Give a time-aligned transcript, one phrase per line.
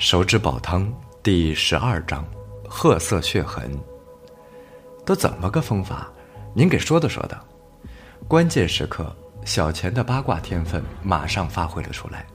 [0.00, 0.90] 手指煲汤
[1.22, 2.26] 第十二章，
[2.66, 3.70] 褐色血痕。
[5.04, 6.10] 都怎么个风法？
[6.54, 7.36] 您给说道说道。
[8.26, 12.26] 关键时刻，小钱的八卦天分马上发挥了出来。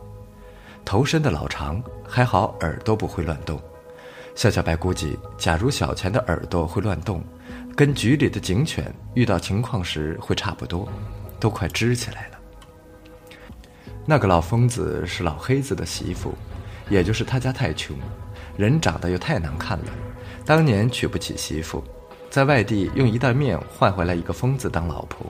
[0.86, 3.60] 头身的老长，还好耳朵不会乱动。
[4.36, 7.24] 笑笑白估计，假如小钱的耳朵会乱动，
[7.76, 10.88] 跟局里的警犬遇到情况时会差不多，
[11.40, 12.38] 都快支起来了。
[14.06, 16.32] 那个老疯子是老黑子的媳妇。
[16.90, 17.96] 也就是他家太穷，
[18.58, 19.86] 人长得又太难看了，
[20.46, 21.84] 当年娶不起媳妇，
[22.30, 25.26] 在外地用一袋面换回来一个疯子当老婆，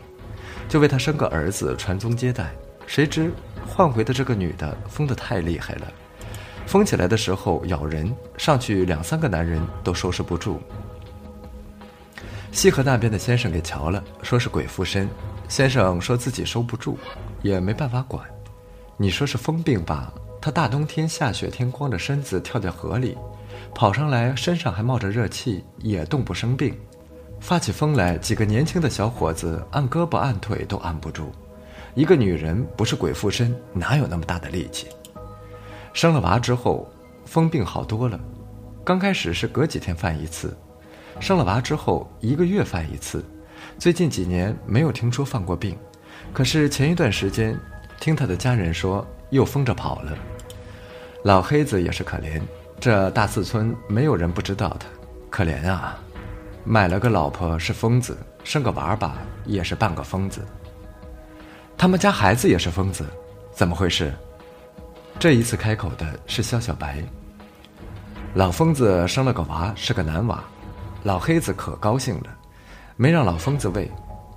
[0.67, 2.51] 就为他生个儿子传宗接代。
[2.87, 3.31] 谁知
[3.67, 5.91] 换回的这个女的疯得太厉害了，
[6.67, 10.61] 疯起来的时候咬人，上去两三个男人都收拾不住。
[12.51, 15.09] 西河那边的先生给瞧了，说是鬼附身，
[15.47, 16.97] 先生说自己收不住，
[17.41, 18.23] 也没办法管。
[18.97, 20.13] 你说是疯病吧？
[20.45, 23.17] 他大冬天下雪天，光着身子跳进河里，
[23.73, 26.77] 跑上来身上还冒着热气，也冻不生病。
[27.39, 31.31] 发起疯来，几个年轻的小伙子按胳膊按腿都按不住。
[31.95, 34.85] 一个女人不是鬼附身，哪有那么大的力气？
[35.93, 36.87] 生了娃之后，
[37.25, 38.19] 疯病好多了。
[38.83, 40.55] 刚开始是隔几天犯一次，
[41.19, 43.25] 生了娃之后一个月犯一次，
[43.79, 45.75] 最近几年没有听说犯过病。
[46.31, 47.59] 可是前一段时间，
[47.99, 50.15] 听他的家人说又疯着跑了。
[51.25, 52.39] 老黑子也是可怜，
[52.79, 54.85] 这大四村没有人不知道他，
[55.31, 55.97] 可怜啊！
[56.63, 60.45] 买了个老婆是疯子，生个娃吧也是半个疯子。
[61.75, 63.03] 他们家孩子也是疯子，
[63.51, 64.13] 怎么回事？
[65.17, 67.03] 这一次开口的是肖小白。
[68.35, 70.43] 老疯子生了个娃，是个男娃，
[71.01, 72.27] 老黑子可高兴了，
[72.97, 73.89] 没让老疯子喂。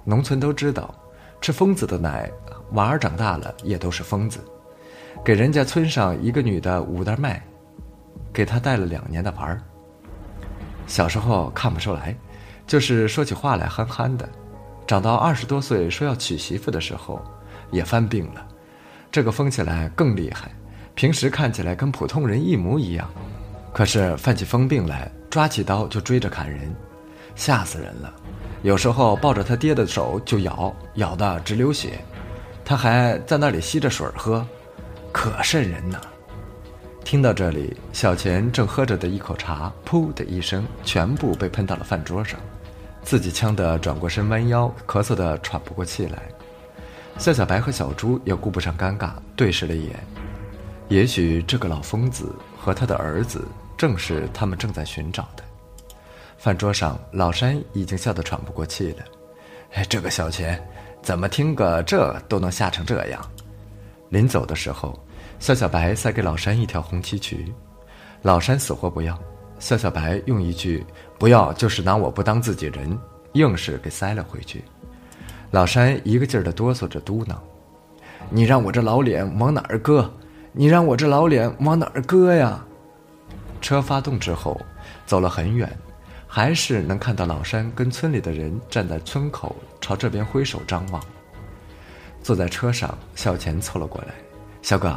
[0.04, 0.94] 农村都知道，
[1.42, 2.32] 吃疯子的奶，
[2.72, 4.42] 娃儿长大了也都是疯子。
[5.24, 7.42] 给人家村上一个女的五袋麦，
[8.32, 9.60] 给她带了两年的娃儿。
[10.86, 12.16] 小时候看不出来，
[12.66, 14.26] 就是说起话来憨憨的。
[14.86, 17.22] 长到二十多岁说要娶媳妇的时候，
[17.70, 18.46] 也犯病了。
[19.12, 20.50] 这个疯起来更厉害，
[20.94, 23.06] 平时看起来跟普通人一模一样，
[23.70, 26.74] 可是犯起疯病来，抓起刀就追着砍人，
[27.34, 28.10] 吓死人了。
[28.62, 32.00] 有时候抱着他爹的手就咬，咬的直流血，
[32.64, 34.46] 他还在那里吸着水喝。
[35.20, 36.00] 可瘆人呐！
[37.04, 42.38] 听到这里，小钱正喝着的一口茶，噗的一声，全部被喷到了饭桌上，
[43.02, 46.22] 自己呛得转过身，弯腰咳嗽的喘不过气来。
[47.18, 49.98] 夏小白和小猪也顾不上尴尬，对视了一眼。
[50.86, 53.44] 也许这个老疯子和他的儿子，
[53.76, 55.42] 正是他们正在寻找的。
[56.38, 59.04] 饭桌上，老山已经笑得喘不过气了。
[59.72, 60.64] 哎，这个小钱，
[61.02, 63.20] 怎么听个这都能吓成这样？
[64.10, 64.98] 临走的时候，
[65.38, 67.52] 肖小白塞给老山一条红旗渠，
[68.22, 69.18] 老山死活不要。
[69.58, 70.84] 肖小白用一句
[71.18, 72.98] “不要就是拿我不当自己人”，
[73.34, 74.62] 硬是给塞了回去。
[75.50, 77.34] 老山一个劲儿的哆嗦着嘟囔
[78.30, 80.12] ：“你让我这老脸往哪儿搁？
[80.52, 82.64] 你让我这老脸往哪儿搁呀？”
[83.60, 84.60] 车发动之后，
[85.06, 85.68] 走了很远，
[86.26, 91.02] 还是能看到老山跟村里的人站在村口，朝这边挥手张望。
[92.22, 94.14] 坐在车上，小钱凑了过来
[94.62, 94.96] ：“小哥，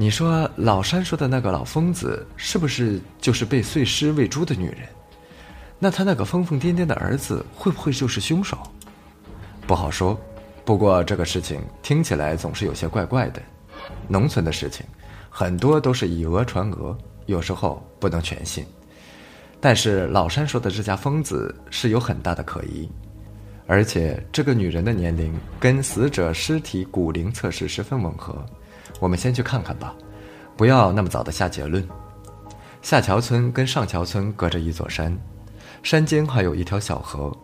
[0.00, 4.88] 你说老山说的那个老疯子，是不是就是被碎尸喂猪的女人？
[5.78, 8.56] 那他那个疯疯癫癫的儿子，会不会就是凶手？
[9.66, 10.18] 不好说。
[10.64, 13.42] 不过这个事情听起来总是有些怪怪的。
[14.08, 14.86] 农村的事情，
[15.28, 16.96] 很多都是以讹传讹，
[17.26, 18.64] 有时候不能全信。
[19.60, 22.88] 但是老山说的这家疯子是有很大的可疑。”
[23.68, 28.42] 而且这个女人的年龄跟死者尸体骨龄测试十分吻合，
[29.00, 29.92] 我们先去看看吧，
[30.56, 31.84] 不要那么早的下结论。
[32.82, 35.18] 下桥村跟上桥村隔着一座山，
[35.82, 37.36] 山间还有一条小河，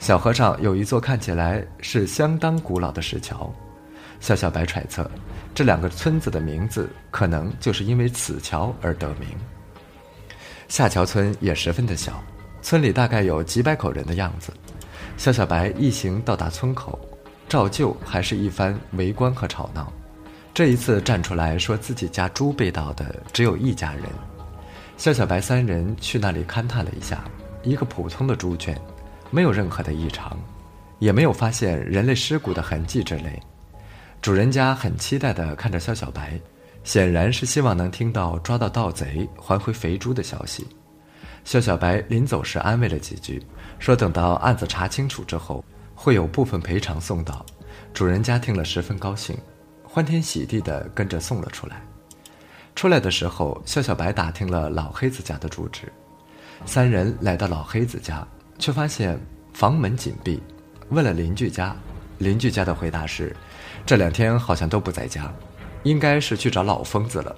[0.00, 3.52] 小河上有一座看起来是相当古老的石桥。
[4.20, 5.10] 肖小白揣测，
[5.54, 9.28] 这两个村子的名字可能就是因为此桥而得名。
[10.68, 12.22] 下桥村也十分的小，
[12.62, 14.52] 村里大概有几百口人的样子。
[15.16, 16.98] 肖小白一行到达村口，
[17.48, 19.92] 照旧还是一番围观和吵闹。
[20.54, 24.04] 这一次站出来说自己家猪被盗的只有一家人。
[24.98, 27.24] 肖小白三人去那里勘探了一下，
[27.62, 28.78] 一个普通的猪圈，
[29.30, 30.38] 没有任何的异常，
[30.98, 33.40] 也没有发现人类尸骨的痕迹之类。
[34.20, 36.38] 主人家很期待地看着肖小白，
[36.84, 40.66] 显然是希望能听到抓到盗贼、还回肥猪的消息。
[41.44, 43.42] 肖小白临走时安慰了几句，
[43.78, 45.64] 说等到案子查清楚之后，
[45.94, 47.44] 会有部分赔偿送到。
[47.94, 49.36] 主人家听了十分高兴，
[49.94, 51.82] 欢天喜地地跟着送了出来。
[52.74, 55.92] 出来的时候，肖小白打听了老黑子家的住址。
[56.64, 58.26] 三人来到老黑子家，
[58.58, 59.20] 却发现
[59.52, 60.42] 房门紧闭。
[60.88, 61.76] 问了邻居家，
[62.16, 63.36] 邻居家的回答是：
[63.84, 65.30] 这两天好像都不在家，
[65.82, 67.36] 应该是去找老疯子了。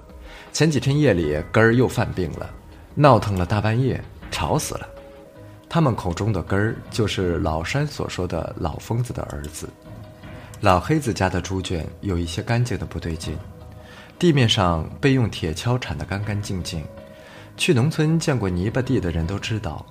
[0.53, 2.49] 前几天夜里根儿又犯病了，
[2.95, 4.89] 闹腾了大半夜，吵死了。
[5.69, 9.69] 他们口中的根儿，就是老山所说的老疯子的儿子。
[10.65, 13.37] 老黑子家的猪圈有一些干净的不对劲，
[14.19, 16.83] 地面上被用铁锹铲得干干净净。
[17.55, 19.85] 去农村见过泥巴地的人都知道，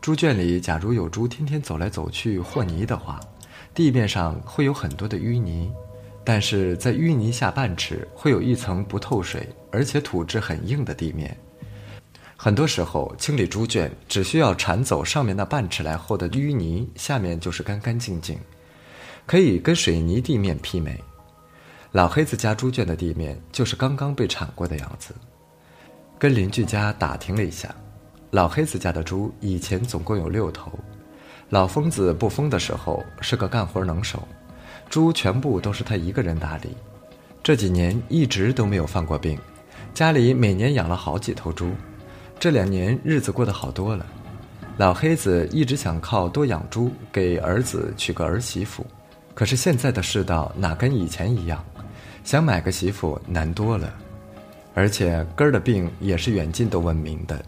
[0.00, 3.18] 猪圈里假如有猪天天走来走去和泥的话，
[3.74, 5.72] 地面上会有很多的淤泥，
[6.22, 11.36] 但是在淤泥下半尺会有一层不透水而且土质很硬的地面。
[12.36, 18.38] 很多时候清理猪圈只需要铲走上面那半尺来厚的淤泥，下面就是干干净净，
[19.26, 20.98] 可以跟水泥地面媲美。
[21.90, 25.14] 老黑子家猪圈的地面就是刚刚被铲过的样子。
[26.18, 27.74] 跟邻居家打听了一下，
[28.30, 30.72] 老黑子家的猪以前总共有六头。
[31.48, 34.26] 老疯子不疯的时候是个干活能手，
[34.88, 36.70] 猪全部都是他一个人打理。
[37.42, 39.38] 这几年一直都没有犯过病，
[39.92, 41.72] 家里每年养了好几头猪。
[42.38, 44.06] 这两年日子过得好多了。
[44.78, 48.86] 老黑子一直想靠多养猪给儿子娶个儿媳妇，
[49.34, 51.64] 可是现在的世道哪跟以前一样，
[52.24, 53.92] 想买个媳妇难多了。
[54.74, 57.44] 而且根儿的病也是远近都闻名的，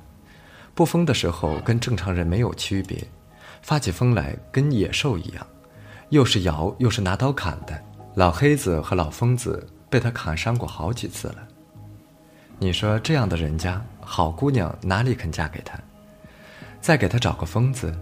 [0.74, 3.02] 不疯的时候跟正常人没有区别，
[3.62, 5.46] 发起疯来跟野兽一样，
[6.10, 7.82] 又是咬又是拿刀砍的。
[8.14, 11.36] 老黑子和老疯子被他砍伤过好几次了。
[12.58, 15.78] 你说这样的人家，好姑娘哪里肯嫁给他？
[16.80, 17.92] 再给他找个疯子，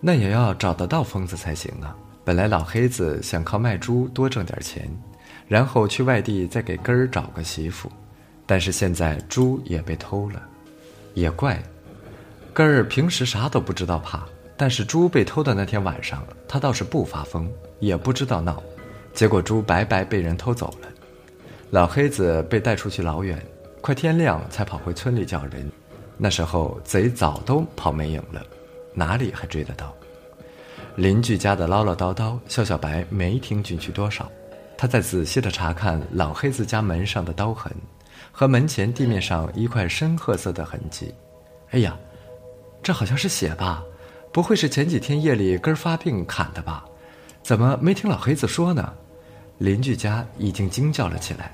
[0.00, 1.94] 那也要找得到疯子才行啊。
[2.30, 4.88] 本来老黑子想靠卖猪多挣点钱，
[5.48, 7.90] 然后去外地再给根儿找个媳妇。
[8.46, 10.40] 但是现在猪也被偷了，
[11.14, 11.60] 也怪
[12.54, 14.24] 根儿平时啥都不知道怕，
[14.56, 17.50] 但是猪被偷的那天晚上，他倒是不发疯，
[17.80, 18.62] 也不知道闹，
[19.12, 20.88] 结果猪白白被人偷走了。
[21.70, 23.44] 老黑子被带出去老远，
[23.80, 25.68] 快天亮才跑回村里叫人，
[26.16, 28.40] 那时候贼早都跑没影了，
[28.94, 29.92] 哪里还追得到？
[31.00, 34.30] 邻居家的唠唠叨叨，肖小白没听进去多少，
[34.76, 37.74] 他在仔细的查看老黑子家门上的刀痕。
[38.30, 41.14] 和门前地面上一块深褐色的痕迹，
[41.70, 41.96] 哎呀，
[42.82, 43.82] 这好像是血吧？
[44.30, 46.84] 不会是前几天夜里根儿发病砍的吧？
[47.42, 48.92] 怎么没听老黑子说呢？
[49.56, 51.50] 邻居家已经惊叫了起来。